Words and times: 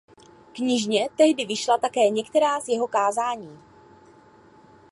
Knižně 0.53 1.09
tehdy 1.17 1.45
vyšla 1.45 1.77
také 1.77 2.09
některá 2.09 2.59
z 2.59 2.67
jeho 2.67 2.87
kázání. 2.87 3.59